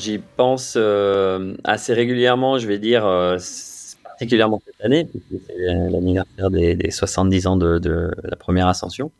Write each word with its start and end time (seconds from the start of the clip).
J'y 0.00 0.18
pense 0.18 0.74
euh, 0.78 1.54
assez 1.62 1.92
régulièrement, 1.92 2.58
je 2.58 2.66
vais 2.66 2.78
dire, 2.78 3.04
euh, 3.04 3.36
particulièrement 4.02 4.58
cette 4.64 4.82
année, 4.82 5.04
puisque 5.04 5.44
c'est 5.46 5.58
l'anniversaire 5.90 6.50
des, 6.50 6.90
70 6.90 7.46
ans 7.46 7.56
de, 7.56 8.10
la 8.22 8.36
première 8.36 8.66
ascension. 8.66 9.12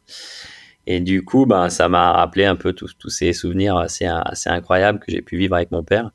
Et 0.86 1.00
du 1.00 1.22
coup, 1.22 1.44
ben, 1.44 1.68
ça 1.68 1.90
m'a 1.90 2.12
rappelé 2.12 2.46
un 2.46 2.56
peu 2.56 2.72
tous, 2.72 2.94
ces 3.08 3.34
souvenirs 3.34 3.76
assez, 3.76 4.06
assez 4.06 4.48
incroyables 4.48 5.00
que 5.00 5.12
j'ai 5.12 5.20
pu 5.20 5.36
vivre 5.36 5.54
avec 5.54 5.70
mon 5.70 5.84
père 5.84 6.12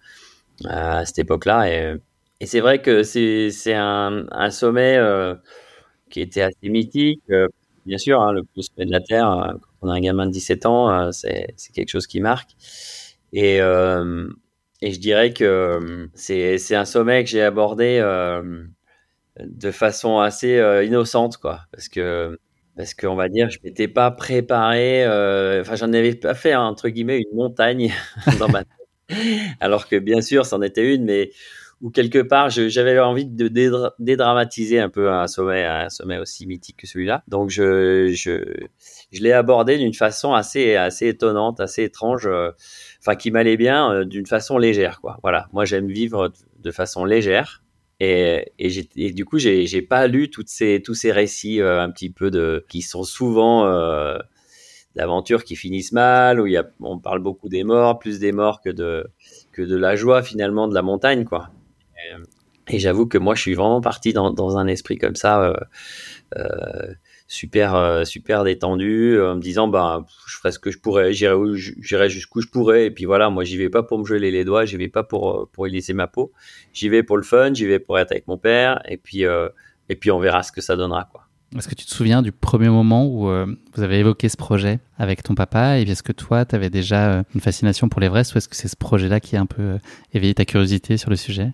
euh, 0.66 0.70
à 0.70 1.06
cette 1.06 1.20
époque-là. 1.20 1.70
Et, 1.70 1.98
c'est 2.44 2.60
vrai 2.60 2.82
que 2.82 3.04
c'est 3.04 3.74
un, 3.76 4.26
un, 4.32 4.50
sommet 4.50 5.00
qui 6.10 6.22
était 6.22 6.42
assez 6.42 6.70
mythique. 6.70 7.22
bien 7.86 7.98
sûr, 8.00 8.20
hein, 8.20 8.34
le 8.34 8.44
plus 8.44 8.64
sommet 8.64 8.88
de 8.88 8.92
la 8.92 9.02
Terre, 9.02 9.54
quand 9.62 9.88
on 9.88 9.90
a 9.90 9.94
un 9.94 10.00
gamin 10.00 10.26
de 10.26 10.32
17 10.32 10.66
ans, 10.66 11.12
c'est 11.12 11.54
quelque 11.76 11.90
chose 11.90 12.08
qui 12.08 12.20
marque. 12.20 12.50
Et, 13.32 13.60
et 14.86 14.92
je 14.92 15.00
dirais 15.00 15.34
que 15.34 15.44
euh, 15.44 16.08
c'est 16.14 16.76
un 16.76 16.86
sommet 16.86 17.24
que 17.24 17.30
j'ai 17.32 17.42
abordé 17.42 17.98
euh, 18.00 18.64
de 19.40 19.72
façon 19.72 20.20
assez 20.20 20.60
euh, 20.60 20.84
innocente, 20.84 21.38
quoi. 21.38 21.62
Parce 21.72 21.90
que, 21.90 22.38
parce 22.78 22.94
qu'on 22.94 23.16
va 23.16 23.28
dire, 23.28 23.50
je 23.50 23.58
m'étais 23.64 23.88
pas 23.88 24.12
préparé, 24.12 25.04
enfin, 25.60 25.76
j'en 25.76 25.92
avais 25.92 26.14
pas 26.14 26.36
fait, 26.36 26.54
entre 26.54 26.90
guillemets, 26.90 27.18
une 27.18 27.36
montagne 27.36 27.92
dans 28.40 28.48
ma 28.48 28.64
tête. 28.64 29.18
Alors 29.60 29.88
que, 29.88 29.96
bien 29.96 30.22
sûr, 30.22 30.46
c'en 30.46 30.62
était 30.62 30.94
une, 30.94 31.06
mais 31.06 31.32
où 31.86 31.92
quelque 31.92 32.20
part, 32.20 32.50
j'avais 32.50 33.00
envie 33.00 33.26
de 33.26 33.48
dédramatiser 34.00 34.80
un 34.80 34.90
peu 34.90 35.12
un 35.12 35.28
sommet, 35.28 35.64
un 35.64 35.90
sommet 35.90 36.18
aussi 36.18 36.48
mythique 36.48 36.78
que 36.78 36.88
celui-là. 36.88 37.24
Donc, 37.28 37.52
je, 37.52 38.12
je, 38.12 39.22
l'ai 39.22 39.32
abordé 39.32 39.78
d'une 39.78 39.94
façon 39.94 40.34
assez, 40.34 40.76
assez 40.76 41.08
étonnante, 41.08 41.60
assez 41.60 41.84
étrange 41.84 42.28
enfin 43.06 43.16
qui 43.16 43.32
m'allait 43.32 43.58
bien 43.58 43.92
euh, 43.92 44.06
d'une 44.06 44.26
façon 44.26 44.58
légère 44.58 45.00
quoi. 45.02 45.20
Voilà, 45.22 45.48
moi 45.54 45.66
j'aime 45.66 45.88
vivre 45.88 46.32
de 46.60 46.72
façon 46.72 47.06
légère 47.06 47.64
et, 48.00 48.52
et, 48.60 49.12
du 49.14 49.26
coup 49.26 49.38
j'ai 49.38 49.82
pas 49.82 50.08
lu 50.08 50.30
toutes 50.30 50.50
ces 50.50 50.82
tous 50.84 50.96
ces 50.96 51.12
récits 51.12 51.62
euh, 51.62 51.82
un 51.82 51.90
petit 51.92 52.10
peu 52.10 52.32
de 52.32 52.66
qui 52.68 52.82
sont 52.82 53.04
souvent 53.04 53.68
euh, 53.68 54.18
d'aventures 54.96 55.44
qui 55.44 55.56
finissent 55.56 55.94
mal 55.94 56.42
où 56.42 56.48
il 56.48 56.54
y 56.54 56.58
a 56.58 56.66
on 56.82 57.00
parle 57.00 57.20
beaucoup 57.20 57.48
des 57.48 57.64
morts, 57.64 58.00
plus 58.00 58.20
des 58.20 58.32
morts 58.32 58.62
que 58.62 58.70
de 58.70 59.06
que 59.52 59.62
de 59.62 59.78
la 59.78 59.96
joie 59.96 60.24
finalement 60.24 60.68
de 60.68 60.74
la 60.74 60.82
montagne 60.82 61.26
quoi. 61.26 61.50
Et, 62.68 62.80
j'avoue 62.80 63.06
que 63.06 63.18
moi 63.18 63.36
je 63.36 63.42
suis 63.42 63.54
vraiment 63.54 63.82
parti 63.82 64.14
dans, 64.14 64.58
un 64.58 64.68
esprit 64.68 64.98
comme 64.98 65.16
ça. 65.16 65.54
Euh, 66.36 66.94
super 67.28 67.76
euh, 67.76 68.04
super 68.04 68.44
détendu 68.44 69.16
euh, 69.16 69.32
en 69.32 69.36
me 69.36 69.42
disant 69.42 69.68
bah 69.68 70.06
je 70.28 70.38
ferai 70.38 70.52
ce 70.52 70.60
que 70.60 70.70
je 70.70 70.78
pourrais 70.78 71.14
j'irai 71.14 72.10
jusqu'où 72.10 72.42
je 72.42 72.48
pourrais. 72.48 72.86
Et 72.86 72.92
puis 72.92 73.06
voilà 73.06 73.30
moi 73.30 73.44
j'y 73.44 73.58
vais 73.58 73.70
pas 73.70 73.84
pour 73.84 74.00
me 74.00 74.06
geler 74.06 74.32
les 74.32 74.46
doigts 74.46 74.66
j'y 74.66 74.78
vais 74.78 74.90
pas 74.90 75.04
pour 75.04 75.32
euh, 75.32 75.50
pour 75.52 75.68
ma 75.94 76.08
peau. 76.08 76.32
J'y 76.74 76.90
vais 76.90 77.04
pour 77.04 77.18
le 77.18 77.24
fun 77.24 77.54
j'y 77.54 77.66
vais 77.66 77.80
pour 77.80 77.98
être 78.00 78.12
avec 78.12 78.28
mon 78.28 78.38
père. 78.38 78.82
Et 78.88 78.98
puis 78.98 79.24
et 79.24 79.96
puis 79.96 80.12
on 80.12 80.20
verra 80.20 80.44
ce 80.44 80.52
que 80.52 80.62
ça 80.62 80.76
donnera 80.76 81.08
quoi. 81.12 81.22
Est-ce 81.56 81.70
que 81.70 81.76
tu 81.76 81.86
te 81.86 81.94
souviens 81.94 82.22
du 82.22 82.32
premier 82.34 82.70
moment 82.70 83.06
où 83.06 83.30
vous 83.30 83.84
avez 83.84 84.00
évoqué 84.00 84.28
ce 84.28 84.36
projet 84.36 84.80
avec 84.98 85.24
ton 85.24 85.36
papa? 85.36 85.80
Et 85.80 85.84
est-ce 85.84 86.04
que 86.04 86.12
toi, 86.12 86.44
tu 86.44 86.54
avais 86.54 86.70
déjà 86.70 87.24
une 87.34 87.40
fascination 87.40 87.88
pour 87.88 88.02
l'Everest 88.02 88.34
ou 88.34 88.40
est-ce 88.40 88.50
que 88.50 88.58
c'est 88.58 88.68
ce 88.68 88.76
projet-là 88.76 89.22
qui 89.22 89.38
a 89.38 89.42
un 89.42 89.46
peu 89.46 89.78
éveillé 90.12 90.34
ta 90.34 90.44
curiosité 90.44 90.98
sur 90.98 91.10
le 91.10 91.16
sujet? 91.16 91.52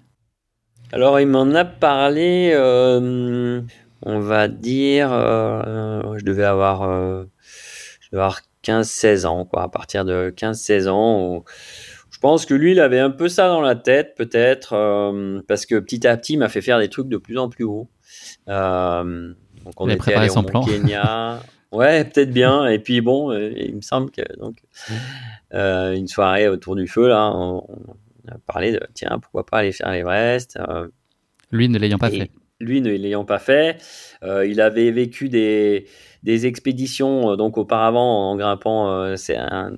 Alors, 0.93 1.19
il 1.19 1.27
m'en 1.27 1.53
a 1.53 1.65
parlé 1.65 2.53
on 4.03 4.19
va 4.19 4.47
dire, 4.47 5.11
euh, 5.11 6.17
je 6.17 6.25
devais 6.25 6.43
avoir, 6.43 6.83
euh, 6.83 7.25
avoir 8.11 8.41
15-16 8.63 9.25
ans, 9.25 9.45
quoi, 9.45 9.63
à 9.63 9.69
partir 9.69 10.05
de 10.05 10.33
15-16 10.35 10.87
ans. 10.87 11.43
je 12.09 12.19
pense 12.19 12.45
que 12.45 12.53
lui, 12.53 12.71
il 12.71 12.79
avait 12.79 12.99
un 12.99 13.11
peu 13.11 13.29
ça 13.29 13.47
dans 13.47 13.61
la 13.61 13.75
tête, 13.75 14.15
peut-être, 14.15 14.73
euh, 14.73 15.41
parce 15.47 15.65
que 15.65 15.79
petit 15.79 16.05
à 16.07 16.17
petit, 16.17 16.33
il 16.33 16.37
m'a 16.37 16.49
fait 16.49 16.61
faire 16.61 16.79
des 16.79 16.89
trucs 16.89 17.09
de 17.09 17.17
plus 17.17 17.37
en 17.37 17.49
plus 17.49 17.63
haut. 17.63 17.89
donc 18.47 19.75
on 19.77 19.89
était 19.89 20.13
allé 20.13 20.29
au 20.29 20.41
Kenya. 20.41 21.39
ouais, 21.71 22.03
peut-être 22.05 22.31
bien. 22.31 22.67
Et 22.67 22.79
puis 22.79 23.01
bon, 23.01 23.31
il 23.31 23.75
me 23.75 23.81
semble 23.81 24.09
que 24.11 24.21
donc 24.39 24.57
une 25.51 26.07
soirée 26.07 26.47
autour 26.47 26.75
du 26.75 26.87
feu 26.87 27.07
là, 27.07 27.31
on, 27.33 27.63
parlé 28.45 28.71
de 28.71 28.79
tiens, 28.93 29.19
pourquoi 29.21 29.45
pas 29.45 29.59
aller 29.59 29.71
faire 29.71 29.91
l'Everest. 29.91 30.59
lui 31.51 31.69
ne 31.69 31.77
l'ayant 31.77 31.97
pas 31.97 32.09
fait 32.09 32.31
lui 32.61 32.81
ne 32.81 32.91
l'ayant 32.91 33.25
pas 33.25 33.39
fait. 33.39 33.77
Euh, 34.23 34.45
il 34.45 34.61
avait 34.61 34.91
vécu 34.91 35.29
des, 35.29 35.87
des 36.23 36.45
expéditions 36.45 37.31
euh, 37.31 37.35
donc 37.35 37.57
auparavant 37.57 38.29
en 38.29 38.35
grimpant 38.37 38.91
euh, 38.91 39.15
un, 39.35 39.73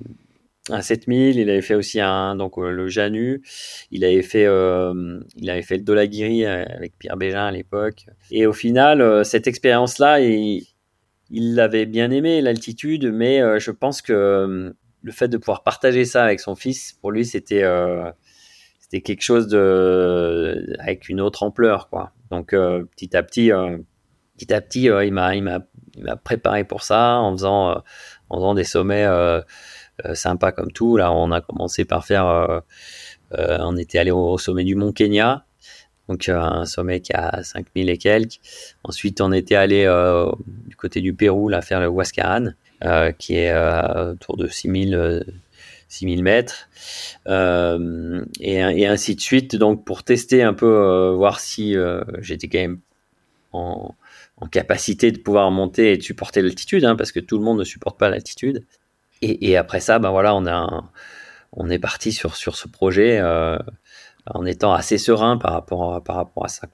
un 0.70 0.82
7000. 0.82 1.38
Il 1.38 1.50
avait 1.50 1.62
fait 1.62 1.74
aussi 1.74 2.00
un 2.00 2.36
donc 2.36 2.56
le 2.58 2.88
Janu. 2.88 3.42
Il 3.90 4.04
avait 4.04 4.22
fait 4.22 4.44
il 4.44 5.50
avait 5.50 5.62
fait 5.62 5.78
le 5.78 5.82
Dolagiri 5.82 6.44
avec 6.44 6.96
Pierre 6.98 7.16
Bégin 7.16 7.46
à 7.46 7.50
l'époque. 7.50 8.06
Et 8.30 8.46
au 8.46 8.52
final, 8.52 9.24
cette 9.24 9.46
expérience 9.46 9.98
là, 9.98 10.20
il 10.20 10.66
il 11.30 11.54
l'avait 11.54 11.86
bien 11.86 12.10
aimé 12.10 12.42
l'altitude, 12.42 13.10
mais 13.12 13.40
je 13.58 13.70
pense 13.70 14.02
que 14.02 14.74
le 15.02 15.12
fait 15.12 15.26
de 15.26 15.36
pouvoir 15.36 15.62
partager 15.62 16.04
ça 16.04 16.22
avec 16.22 16.38
son 16.38 16.54
fils, 16.54 16.92
pour 17.00 17.10
lui, 17.10 17.24
c'était 17.24 17.64
c'était 18.94 19.02
quelque 19.02 19.22
chose 19.22 19.48
de 19.48 20.76
avec 20.78 21.08
une 21.08 21.20
autre 21.20 21.42
ampleur, 21.42 21.88
quoi. 21.88 22.12
Donc 22.30 22.52
euh, 22.52 22.84
petit 22.96 23.16
à 23.16 23.24
petit, 23.24 23.50
euh, 23.50 23.78
petit 24.36 24.52
à 24.54 24.60
petit, 24.60 24.88
euh, 24.88 25.04
il 25.04 25.12
m'a, 25.12 25.34
il 25.34 25.42
m'a, 25.42 25.60
m'a 25.98 26.16
préparé 26.16 26.62
pour 26.62 26.82
ça 26.84 27.18
en 27.18 27.32
faisant, 27.32 27.82
en 28.28 28.36
faisant 28.36 28.54
des 28.54 28.62
sommets 28.62 29.06
sympas 30.12 30.52
comme 30.52 30.70
tout. 30.70 30.96
Là, 30.96 31.12
on 31.12 31.32
a 31.32 31.40
commencé 31.40 31.84
par 31.84 32.04
faire, 32.04 32.62
on 33.32 33.76
était 33.76 33.98
allé 33.98 34.12
au, 34.12 34.38
sommet 34.38 34.64
du 34.64 34.76
Mont 34.76 34.92
Kenya, 34.92 35.44
donc 36.08 36.28
un 36.28 36.64
sommet 36.64 37.00
qui 37.00 37.12
a 37.14 37.42
5000 37.42 37.88
et 37.88 37.98
quelques. 37.98 38.38
Ensuite, 38.84 39.20
on 39.20 39.32
était 39.32 39.56
allé 39.56 39.86
du 40.68 40.76
côté 40.76 41.00
du 41.00 41.14
Pérou, 41.14 41.48
là, 41.48 41.62
faire 41.62 41.80
le 41.80 41.88
Huascaran, 41.88 42.50
qui 43.18 43.36
est 43.36 43.54
autour 44.12 44.36
de 44.36 44.46
6000 44.46 45.24
6000 45.94 46.22
mètres, 46.22 46.68
euh, 47.28 48.24
et, 48.40 48.86
ainsi 48.86 49.14
de 49.14 49.20
suite. 49.20 49.56
Donc 49.56 49.84
pour 49.84 50.02
tester 50.02 50.42
un 50.42 50.54
peu, 50.54 50.66
euh, 50.66 51.12
voir 51.12 51.40
si 51.40 51.76
euh, 51.76 52.02
j'étais 52.20 52.48
quand 52.48 52.58
même 52.58 52.80
en, 53.52 53.94
capacité 54.50 55.10
de 55.10 55.18
pouvoir 55.18 55.50
monter 55.50 55.92
et 55.92 55.96
de 55.96 56.02
supporter 56.02 56.42
l'altitude, 56.42 56.84
hein, 56.84 56.96
parce 56.96 57.12
que 57.12 57.20
tout 57.20 57.38
le 57.38 57.44
monde 57.44 57.60
ne 57.60 57.64
supporte 57.64 57.98
pas 57.98 58.10
l'altitude. 58.10 58.66
Et, 59.22 59.56
après 59.56 59.80
ça, 59.80 59.98
ben 59.98 60.10
voilà, 60.10 60.34
on, 60.34 60.46
a 60.46 60.84
on 61.52 61.70
est 61.70 61.78
parti 61.78 62.12
sur, 62.12 62.36
sur 62.36 62.56
ce 62.56 62.68
projet 62.68 63.22
en 63.22 64.44
étant 64.44 64.74
assez 64.74 64.98
serein 64.98 65.38
par 65.38 65.52
rapport, 65.52 66.02
par 66.02 66.16
rapport 66.16 66.44
à 66.44 66.48
ça. 66.48 66.68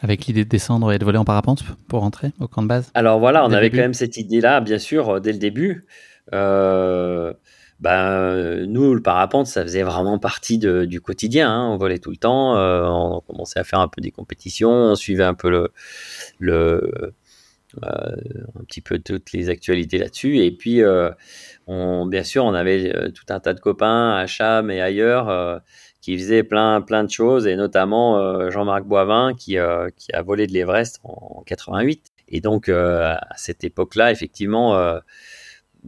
Avec 0.00 0.26
l'idée 0.26 0.44
de 0.44 0.48
descendre 0.48 0.92
et 0.92 1.00
de 1.00 1.04
voler 1.04 1.18
en 1.18 1.24
parapente 1.24 1.64
pour 1.88 2.02
rentrer 2.02 2.30
au 2.38 2.46
camp 2.46 2.62
de 2.62 2.68
base? 2.68 2.92
Alors 2.94 3.18
voilà, 3.18 3.44
on 3.44 3.50
avait 3.50 3.70
quand 3.70 3.78
même 3.78 3.94
cette 3.94 4.16
idée-là, 4.16 4.60
bien 4.60 4.78
sûr, 4.78 5.20
dès 5.20 5.32
le 5.32 5.38
début. 5.38 5.84
Euh, 6.32 7.32
ben, 7.80 8.66
nous, 8.66 8.94
le 8.94 9.02
parapente, 9.02 9.46
ça 9.46 9.62
faisait 9.62 9.82
vraiment 9.82 10.18
partie 10.18 10.58
du 10.58 11.00
quotidien. 11.00 11.50
Hein. 11.50 11.68
On 11.70 11.76
volait 11.76 11.98
tout 11.98 12.10
le 12.10 12.16
temps. 12.16 12.56
Euh, 12.56 12.84
on 12.86 13.20
commençait 13.20 13.58
à 13.58 13.64
faire 13.64 13.80
un 13.80 13.88
peu 13.88 14.00
des 14.00 14.10
compétitions. 14.10 14.70
On 14.70 14.94
suivait 14.94 15.24
un 15.24 15.34
peu 15.34 15.50
le, 15.50 15.72
le 16.38 17.14
euh, 17.82 18.16
un 18.58 18.64
petit 18.64 18.80
peu 18.80 18.98
toutes 19.00 19.32
les 19.32 19.48
actualités 19.50 19.98
là-dessus. 19.98 20.38
Et 20.38 20.52
puis, 20.52 20.82
on, 21.66 22.06
bien 22.06 22.22
sûr, 22.22 22.44
on 22.44 22.54
avait 22.54 23.10
tout 23.12 23.24
un 23.28 23.40
tas 23.40 23.54
de 23.54 23.60
copains 23.60 24.12
à 24.12 24.26
Cham 24.26 24.70
et 24.70 24.80
ailleurs 24.80 25.60
qui 26.00 26.16
faisaient 26.18 26.42
plein, 26.44 26.80
plein 26.82 27.02
de 27.02 27.10
choses, 27.10 27.46
et 27.46 27.56
notamment 27.56 28.50
Jean-Marc 28.50 28.84
Boivin 28.84 29.34
qui, 29.34 29.56
qui 29.96 30.12
a 30.12 30.22
volé 30.22 30.46
de 30.46 30.52
l'Everest 30.52 31.00
en, 31.02 31.38
en, 31.38 31.42
88. 31.42 32.12
Et 32.28 32.40
donc, 32.40 32.68
à 32.68 33.20
cette 33.36 33.64
époque-là, 33.64 34.12
effectivement, 34.12 35.00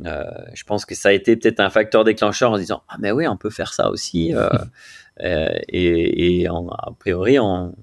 euh, 0.04 0.24
je 0.52 0.64
pense 0.64 0.84
que 0.84 0.94
ça 0.94 1.08
a 1.08 1.12
été 1.12 1.36
peut-être 1.36 1.60
un 1.60 1.70
facteur 1.70 2.04
déclencheur 2.04 2.52
en 2.52 2.58
disant 2.58 2.82
ah 2.88 2.96
mais 2.98 3.12
oui 3.12 3.26
on 3.26 3.38
peut 3.38 3.48
faire 3.48 3.72
ça 3.72 3.88
aussi 3.90 4.34
euh, 4.34 4.48
euh, 5.22 5.48
et, 5.68 6.46
a 6.46 6.92
priori 6.98 7.38
on, 7.38 7.74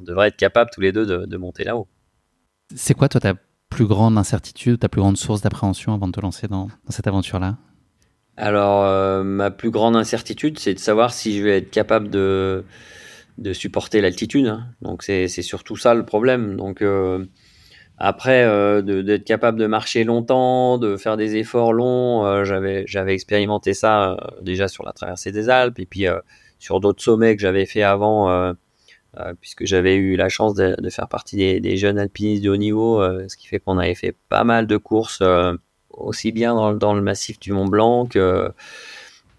devrait 0.00 0.28
être 0.28 0.36
capable 0.36 0.70
tous 0.72 0.80
les 0.80 0.92
deux 0.92 1.04
de, 1.26 1.36
monter 1.36 1.64
là-haut. 1.64 1.86
C'est 2.74 2.94
quoi 2.94 3.08
toi 3.08 3.20
ta 3.20 3.34
plus 3.68 3.86
grande 3.86 4.16
incertitude, 4.16 4.78
ta 4.78 4.88
plus 4.88 5.00
grande 5.00 5.18
source 5.18 5.42
d'appréhension 5.42 5.92
avant 5.92 6.08
de 6.08 6.12
te 6.12 6.20
lancer 6.20 6.48
dans, 6.48 6.68
cette 6.88 7.06
aventure-là? 7.06 7.58
Alors 8.36 9.22
ma 9.22 9.50
plus 9.50 9.70
grande 9.70 9.96
incertitude 9.96 10.58
c'est 10.58 10.72
de 10.72 10.78
savoir 10.78 11.12
si 11.12 11.36
je 11.36 11.42
vais 11.42 11.58
être 11.58 11.70
capable 11.70 12.08
de 12.08 12.64
de 13.36 13.52
supporter 13.52 14.00
l'altitude. 14.00 14.46
Hein. 14.46 14.66
Donc 14.80 15.02
c'est 15.02 15.28
surtout 15.28 15.76
ça 15.76 15.92
le 15.92 16.06
problème. 16.06 16.56
Donc 16.56 16.82
après, 18.00 18.82
d'être 18.82 19.24
capable 19.24 19.58
de 19.58 19.66
marcher 19.66 20.04
longtemps, 20.04 20.78
de 20.78 20.96
faire 20.96 21.16
des 21.16 21.36
efforts 21.36 21.72
longs, 21.72 22.44
j'avais 22.44 22.84
j'avais 22.86 23.14
expérimenté 23.14 23.74
ça 23.74 24.16
déjà 24.40 24.68
sur 24.68 24.84
la 24.84 24.92
traversée 24.92 25.32
des 25.32 25.50
Alpes 25.50 25.78
et 25.78 25.86
puis 25.86 26.06
sur 26.58 26.80
d'autres 26.80 27.02
sommets 27.02 27.36
que 27.36 27.42
j'avais 27.42 27.66
fait 27.66 27.82
avant 27.82 28.54
euh, 29.18 29.34
puisque 29.40 29.64
j'avais 29.64 29.96
eu 29.96 30.14
la 30.14 30.28
chance 30.28 30.54
de, 30.54 30.76
faire 30.88 31.08
partie 31.08 31.60
des, 31.60 31.76
jeunes 31.76 31.98
alpinistes 31.98 32.44
de 32.44 32.50
haut 32.50 32.56
niveau, 32.56 33.02
euh, 33.02 33.26
ce 33.28 33.36
qui 33.36 33.48
fait 33.48 33.58
qu'on 33.58 33.76
avait 33.76 33.96
fait 33.96 34.14
pas 34.28 34.44
mal 34.44 34.68
de 34.68 34.76
courses 34.76 35.18
euh, 35.20 35.54
aussi 35.90 36.30
bien 36.30 36.54
dans, 36.74 36.94
le 36.94 37.02
massif 37.02 37.40
du 37.40 37.52
Mont 37.52 37.66
Blanc 37.66 38.06
que 38.06 38.52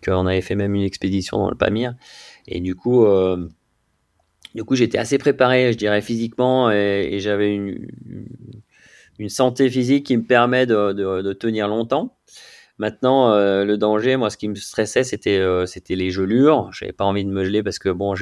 qu'on 0.04 0.26
avait 0.26 0.42
fait 0.42 0.56
même 0.56 0.76
une 0.76 0.82
expédition 0.82 1.38
dans 1.38 1.50
le 1.50 1.56
Pamir. 1.56 1.94
Et 2.48 2.60
du 2.60 2.76
coup, 2.76 3.06
du 4.56 4.64
coup, 4.64 4.76
j'étais 4.76 4.98
assez 4.98 5.18
préparé, 5.18 5.72
je 5.74 5.78
dirais 5.78 6.02
physiquement, 6.02 6.72
et, 6.72 7.18
j'avais 7.20 7.54
une, 7.56 7.88
santé 9.30 9.70
physique 9.70 10.06
qui 10.08 10.18
me 10.18 10.24
permet 10.24 10.66
de, 10.66 11.34
tenir 11.34 11.68
longtemps. 11.68 12.18
Maintenant, 12.78 13.36
le 13.36 13.76
danger, 13.78 14.18
moi, 14.18 14.30
ce 14.30 14.38
qui 14.38 14.48
me 14.48 14.56
stressait, 14.56 15.04
c'était 15.04 15.44
c'était 15.68 15.96
les 15.96 16.10
gelures. 16.10 16.72
J'avais 16.74 16.94
pas 16.94 17.06
envie 17.06 17.24
de 17.24 17.30
me 17.30 17.46
geler 17.46 17.62
parce 17.62 17.78
que 17.78 17.90
bon, 17.90 18.16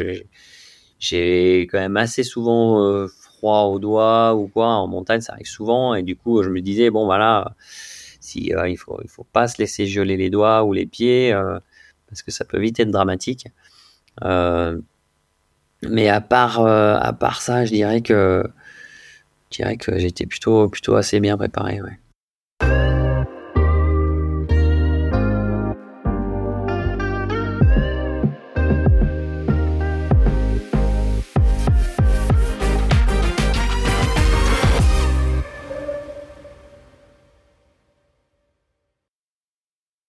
j'ai 0.99 1.61
quand 1.61 1.79
même 1.79 1.97
assez 1.97 2.23
souvent 2.23 2.83
euh, 2.83 3.07
froid 3.07 3.63
aux 3.63 3.79
doigts 3.79 4.35
ou 4.35 4.47
quoi 4.47 4.67
en 4.67 4.87
montagne 4.87 5.21
ça 5.21 5.33
arrive 5.33 5.47
souvent 5.47 5.95
et 5.95 6.03
du 6.03 6.15
coup 6.15 6.43
je 6.43 6.49
me 6.49 6.61
disais 6.61 6.89
bon 6.89 7.05
voilà 7.05 7.55
euh, 8.35 8.69
il 8.69 8.77
faut 8.77 8.99
il 9.01 9.09
faut 9.09 9.23
pas 9.23 9.47
se 9.47 9.57
laisser 9.59 9.87
geler 9.87 10.17
les 10.17 10.29
doigts 10.29 10.63
ou 10.65 10.73
les 10.73 10.85
pieds 10.85 11.33
euh, 11.33 11.57
parce 12.07 12.21
que 12.21 12.31
ça 12.31 12.43
peut 12.43 12.59
vite 12.59 12.79
être 12.79 12.91
dramatique 12.91 13.47
mais 15.81 16.09
à 16.09 16.21
part 16.21 16.65
à 16.65 17.13
part 17.13 17.41
ça 17.41 17.65
je 17.65 17.71
dirais 17.71 18.01
que 18.01 18.43
je 19.51 19.57
dirais 19.57 19.77
que 19.77 19.97
j'étais 19.97 20.25
plutôt 20.25 20.69
plutôt 20.69 20.95
assez 20.95 21.19
bien 21.19 21.37
préparé. 21.37 21.79